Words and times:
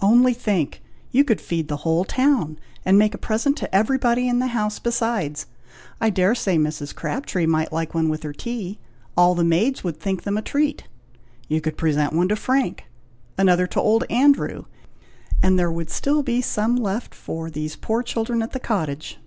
Only 0.00 0.34
think! 0.34 0.82
you 1.12 1.22
could 1.22 1.40
feed 1.40 1.68
the 1.68 1.76
whole 1.86 2.04
town, 2.04 2.58
and 2.84 2.98
make 2.98 3.14
a 3.14 3.18
present 3.18 3.56
to 3.58 3.72
everybody 3.72 4.26
in 4.28 4.40
the 4.40 4.48
house 4.48 4.80
besides! 4.80 5.46
I 6.00 6.10
dare 6.10 6.34
say 6.34 6.58
Mrs. 6.58 6.92
Crabtree 6.92 7.46
might 7.46 7.72
like 7.72 7.94
one 7.94 8.08
with 8.08 8.24
her 8.24 8.32
tea. 8.32 8.80
All 9.16 9.36
the 9.36 9.44
maids 9.44 9.84
would 9.84 10.00
think 10.00 10.24
them 10.24 10.36
a 10.36 10.42
treat. 10.42 10.88
You 11.46 11.60
could 11.60 11.76
present 11.78 12.12
one 12.12 12.26
to 12.30 12.34
Frank, 12.34 12.82
another 13.38 13.68
to 13.68 13.80
old 13.80 14.02
Andrew, 14.10 14.64
and 15.40 15.56
there 15.56 15.70
would 15.70 15.90
still 15.90 16.24
be 16.24 16.40
some 16.40 16.74
left 16.74 17.14
for 17.14 17.48
these 17.48 17.76
poor 17.76 18.02
children 18.02 18.42
at 18.42 18.50
the 18.50 18.58
cottage." 18.58 19.18